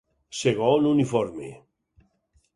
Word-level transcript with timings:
Segon 0.37 0.87
uniforme: 0.93 1.49